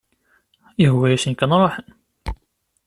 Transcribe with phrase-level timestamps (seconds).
[0.83, 1.87] Ihwa-yasen kan ruḥen-d.